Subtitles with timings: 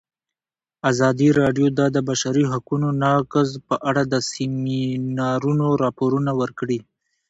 [0.91, 6.79] ازادي راډیو د د بشري حقونو نقض په اړه د سیمینارونو راپورونه ورکړي.